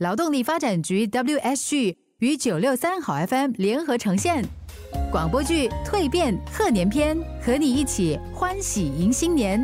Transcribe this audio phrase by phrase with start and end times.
[0.00, 4.42] 劳动力发展局 WSG 与九六三好 FM 联合呈现
[5.12, 9.60] 广播剧《蜕变贺年篇》，和你一起欢喜迎新年。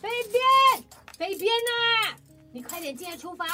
[0.00, 0.84] 飞边，
[1.18, 2.16] 飞边呐、
[2.52, 3.44] 你快点进来厨房。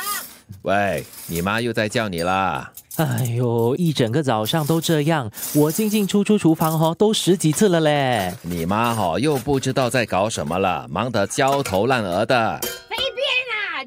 [0.61, 2.71] 喂，你妈又在叫你啦！
[2.99, 8.35] 哎呦，一整个早上都这样，我进进出出厨房哈，都十几次了嘞。
[8.43, 12.59] 你妈哈、又不知道在搞什么了，忙得焦头烂额的。
[12.61, 13.25] 飞边
[13.55, 13.87] 啊！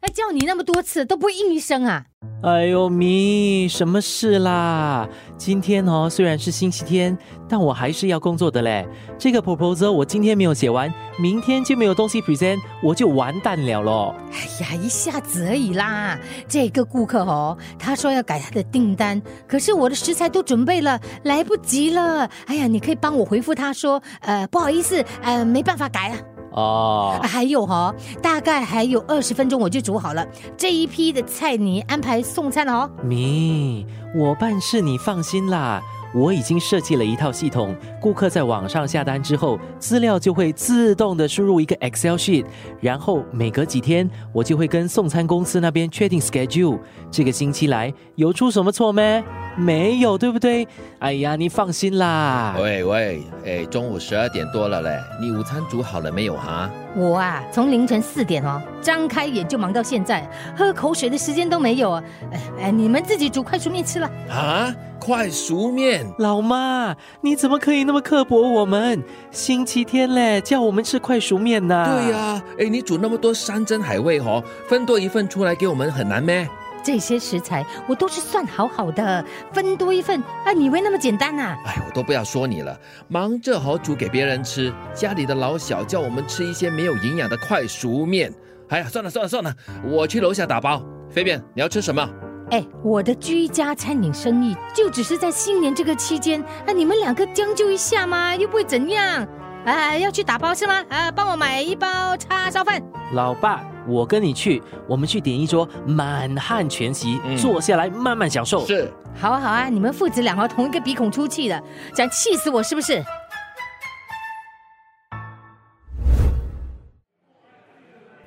[0.00, 2.04] 哎，叫你那么多次都不会应一声啊！
[2.42, 5.08] 哎呦，咪，什么事啦？
[5.36, 7.16] 今天哦，虽然是星期天，
[7.48, 8.84] 但我还是要工作的嘞。
[9.16, 14.12] 这个 proposal 我今天没有写完，明天就没有东西 present，我就完蛋了咯。
[14.32, 16.18] 哎呀，一下子而已啦。
[16.48, 22.28] 这个顾客哦，他说要改他的订单，可是我的食材都准备了，来不及了。
[22.46, 26.18] 哎呀，你可以帮我回复他说，呃，不好意思，呃，没办法改啊。
[26.58, 30.26] 哦啊，还有哈、大概还有二十分钟我就煮好了。
[30.56, 32.90] 这一批的菜你安排送餐了哦。
[33.02, 35.80] 咪，我办事你放心啦。
[36.14, 42.44] 我已经设计了一套系统，顾客在网上下单之后，资料就会自动的输入一个 Excel sheet，
[42.80, 46.78] 然后每隔几天我就会跟送餐公司那边确定 schedule。
[47.10, 49.22] 这个星期来有出什么错没？
[49.56, 50.66] 没有，对不对？
[51.00, 52.54] 哎呀，你放心啦。
[52.58, 56.70] 喂喂，哎，中午十二点多了嘞，你午餐煮好了没有哈？
[56.96, 62.02] 我啊，从凌晨四点哦，张开眼就忙到现在，喝口水的时间都没有啊。
[62.32, 64.10] 哎哎，你们自己煮快熟面吃了。
[64.30, 66.06] 啊，快熟面！
[66.18, 69.02] 老妈，你怎么可以那么刻薄我们？
[69.30, 76.48] 星期天嘞，叫我们吃快熟面呐、对呀、哎，你煮那么多山珍海味哦，分多一份出来给我们很难咩？
[76.82, 88.32] 这些食材我都是算好好的，分多一份啊，你以为那么简单呐、哎，我都不要说你了，忙着好煮给别人吃，家里的老小叫我们吃一些没有营养的快熟面。
[88.68, 90.82] 哎呀，算了算了算了，我去楼下打包。
[91.10, 92.06] 飞便，你要吃什么？
[92.50, 99.26] 哎，我的居家餐饮生意就只是在新年这个期间，啊，你们两个将就一下嘛，又不会怎样。
[99.66, 100.82] 啊，要去打包是吗？
[100.88, 102.82] 啊，帮我买一包叉烧饭。
[103.12, 108.64] 老爸，我跟你去，我们去点一桌满汉全席，嗯坐下来慢慢享受。
[108.64, 111.62] 是，好啊好啊，你们父子俩哦同一个鼻孔出气的，
[111.94, 113.04] 想气死我是不是？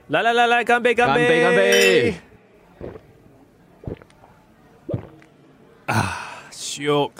[0.09, 2.13] 来来来来，干杯干杯干杯干杯！
[6.51, 7.11] 秀，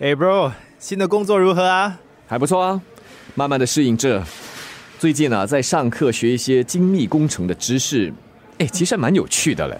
[0.00, 1.98] 哎，bro，新的工作如何啊？
[2.26, 2.80] 还不错啊，
[3.34, 4.22] 慢慢的适应这。
[4.98, 8.12] 最近啊，在上课学一些精密工程的知识，
[8.58, 9.78] 哎，其实还蛮有趣的嘞。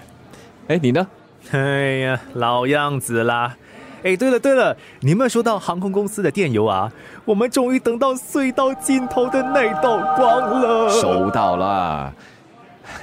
[0.69, 1.06] 哎，你呢？
[1.50, 1.59] 哎
[1.99, 3.56] 呀，老样子啦。
[4.03, 6.93] 哎，对了对了，你有没有收到航空公司的电邮啊？
[7.25, 10.91] 我们终于等到隧道尽头的那道光了。
[10.91, 12.12] 收到了。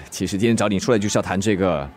[0.09, 1.89] 其实今天找你出来就是要谈这个。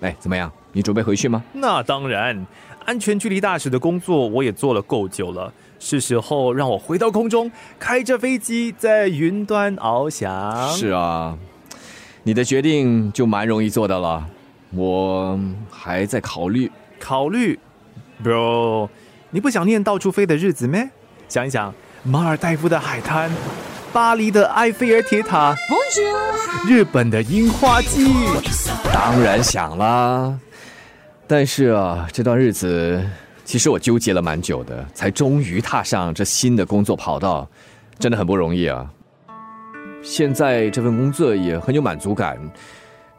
[0.00, 0.52] 哎，怎么样？
[0.72, 1.42] 你准备回去吗？
[1.52, 2.46] 那当然，
[2.84, 10.68] 安全距离大使的工作我也做了够久了，是时候让我回到空中，开着飞机在云端翱翔。
[10.70, 11.36] 是啊，
[12.22, 14.26] 你的决定就蛮容易做的了。
[14.70, 15.38] 我
[15.70, 16.70] 还在考虑。
[17.00, 17.58] 考虑
[18.22, 18.88] ，bro，
[19.30, 20.90] 你不想念到处飞的日子咩？
[21.28, 23.30] 想一想，马尔代夫的海滩，
[23.92, 25.54] 巴黎的埃菲尔铁塔，
[26.66, 28.12] 日本的樱花季。
[28.92, 30.38] 当然想啦，
[31.30, 33.04] 但是啊，这段日子
[33.44, 37.46] 其实我纠结了蛮久的，才终于踏上这新的工作跑道，
[37.98, 38.90] 真的很不容易啊。
[40.02, 42.38] 现在这份工作也很有满足感，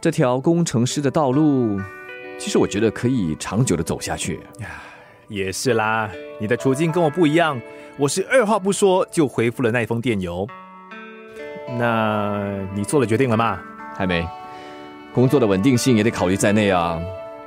[0.01, 1.79] 这条工程师的道路，
[2.39, 4.39] 其实我觉得可以长久的走下去。
[5.27, 6.09] 也是啦，
[6.39, 7.61] 你的处境跟我不一样，
[7.97, 10.47] 我是二话不说就回复了那封电邮。
[11.77, 12.43] 那
[12.73, 13.59] 你做了决定了吗？
[13.95, 14.27] 还没，
[15.13, 16.99] 工作的稳定性也得考虑在内啊。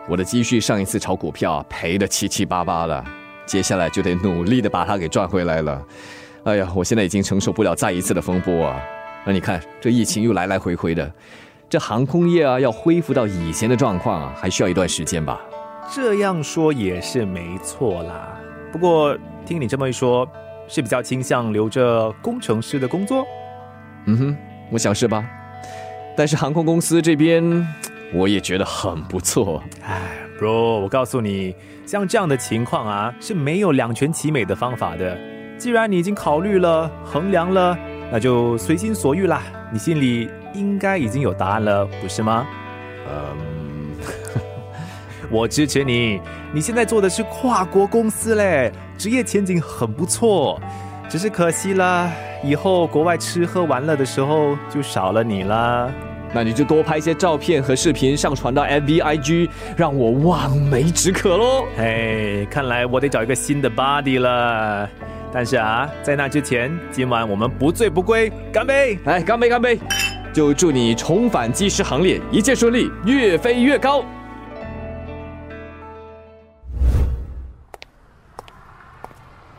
[0.09, 3.05] 我的积蓄上一次炒股票赔得七七八八了，
[3.47, 5.81] 接下来就得努力的把它给赚回来了。
[6.45, 8.83] 哎呀，我现在已经承受不了再一次的风波啊！
[9.25, 11.09] 那你看，这疫情又来来回回的，
[11.69, 15.41] 这航空业啊要恢复到以前的状况啊，还需要一段时间吧。
[15.95, 18.37] 这样说也是没错啦。
[18.73, 19.17] 不过
[19.47, 20.29] 听你这么一说，
[20.67, 23.25] 是比较倾向留着工程师的工作。
[24.07, 24.37] 嗯哼，
[24.73, 25.25] 我想是吧？
[26.17, 27.43] 但是航空公司这边，
[28.13, 29.63] 我也觉得很不错。
[29.85, 30.01] 哎
[30.39, 31.55] ，bro，我告诉你，
[31.87, 35.17] 像这样的情况啊，是没有两全其美的方法的。
[35.59, 37.77] 既然你已经考虑了、衡量了，
[38.11, 39.43] 那就随心所欲啦。
[39.73, 42.47] 你心里应该已经有答案了，不是吗？
[43.09, 43.97] 嗯，
[45.31, 46.21] 我支持你。
[46.53, 50.61] 你现在做的是跨国公司嘞，职业前景很不错。
[51.09, 52.11] 只是可惜了，
[52.43, 55.91] 以后国外吃喝玩乐的时候就少了你啦。
[56.35, 61.67] 那你就多拍一些照片和视频上传到 F V I G，让我望梅止渴喽。
[61.77, 64.89] 哎，看来我得找一个新的 body 了。
[65.33, 68.99] 但是啊，在那之前，今晚我们不醉不归，干杯！
[69.05, 69.79] 来，干杯，干杯！
[70.33, 74.05] 就祝你重返技师行列，一切顺利，越飞越高。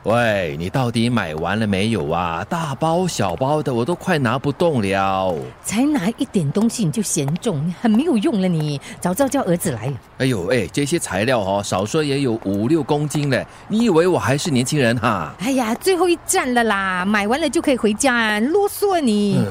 [0.04, 2.46] 喂，你到底买完了没有啊？
[2.50, 5.34] 大包小包的，我都快拿不动了。
[5.64, 8.82] 才拿一点东西你就嫌重，很没有用了你。
[9.00, 9.94] 早知道叫儿子来。
[10.18, 13.48] 哎呦，哎，这些材料哦，少说也有五六公斤嘞。
[13.70, 15.34] 你以为我还是年轻人哈？
[15.40, 19.38] 哎呀，最后一站了啦，买完了就可以回家，啰嗦你。
[19.38, 19.46] 哎，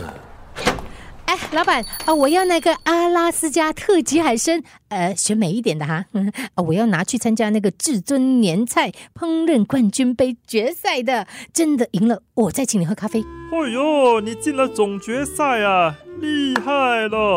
[1.52, 6.06] 老板啊，我要那个阿拉斯加特级海参，呃，选美一点的哈。
[6.66, 13.22] 我要拿去参加那个至尊年菜烹饪冠军杯决赛的，真的赢了，我再请你喝咖啡。
[13.52, 17.37] 哎呦，你进了总决赛啊，厉害了！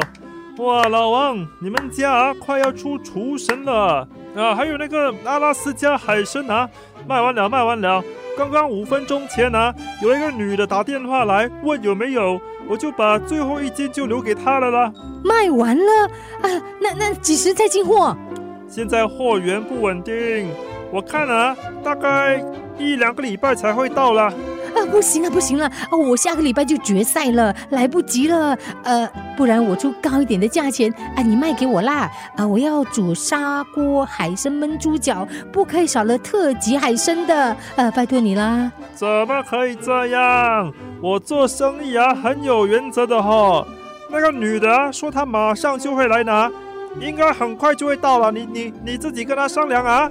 [0.57, 4.55] 哇，老王，你们家快要出厨神了啊！
[4.55, 6.69] 还有那个阿拉斯加海参啊，
[7.05, 8.01] 卖完了，卖完了。
[8.37, 14.93] 刚刚五分钟前呢，有一个女的打电话来问有没有，我就把最后一斤就留给她了啦。
[15.25, 16.05] 卖完了
[16.41, 16.47] 啊？
[16.79, 18.15] 那那几时再进货？
[18.69, 20.49] 现在货源不稳定，
[20.89, 21.53] 我看啊，
[21.83, 22.41] 大概
[22.77, 24.31] 一两个礼拜才会到啦。
[24.75, 25.65] 啊，不行了，不行了！
[25.65, 28.57] 啊，我下个礼拜就决赛了，来不及了。
[28.83, 32.11] 呃，不然我出高一点的价钱，啊，你卖给我啦！
[32.35, 37.55] 啊，我要煮砂锅海参焖猪脚，不可以少了特级海参的。
[37.77, 38.71] 呃，拜托你啦！
[38.93, 40.73] 怎么可以这样？
[41.01, 43.65] 我做生意啊，很有原则的哈。
[44.11, 46.51] 那个女的说她马上就会来拿，
[46.99, 48.31] 应该很快就会到了。
[48.31, 50.09] 你你你自己跟她商量啊。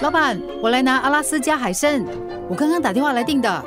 [0.00, 2.04] 老板，我来拿阿拉斯加海参。
[2.48, 3.64] 我刚刚打电话来订的。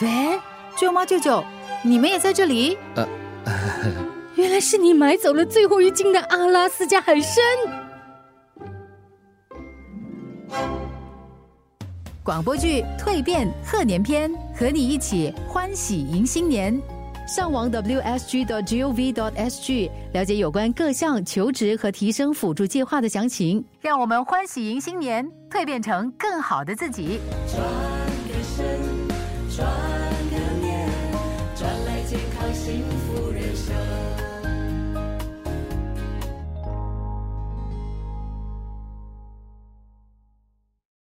[0.00, 0.38] 喂，
[0.76, 1.44] 舅妈舅舅，
[1.82, 2.78] 你们也在这里？
[2.94, 3.06] 呃，
[4.36, 7.42] 原来是你买走了最后一斤的阿拉斯加海参。
[12.22, 16.80] 广播剧《蜕变贺年篇》，和你一起欢喜迎新年。
[17.26, 18.90] 上网 wsg.gov.sg
[20.12, 23.64] 了解有关各项求职和提升辅助计划的详情。
[23.80, 27.18] 让我们欢喜迎新年，蜕变成更好的自己。
[27.48, 27.58] 转
[28.28, 28.78] 个身，
[29.56, 29.66] 转
[30.30, 30.86] 个念，
[31.56, 33.74] 转来健康幸福人生。